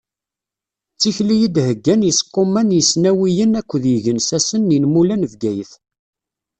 [0.93, 5.71] D tikli i d-heggan yiseqquma n yisnawiyen akked yigensasen inmula n Bgayet.